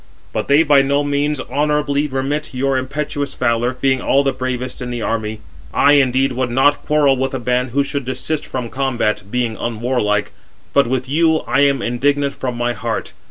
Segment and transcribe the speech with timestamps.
[0.33, 4.89] But they by no means honourably remit your impetuous valour, being all the bravest in
[4.89, 5.41] the army:
[5.75, 10.31] I indeed would not quarrel with a man who should desist from combat, being unwarlike;
[10.73, 13.13] but with you I am indignant from my heart.